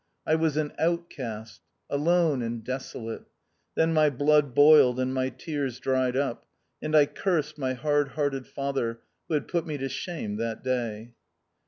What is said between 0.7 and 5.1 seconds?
Outcast; alone and deso late. Then my blood boiled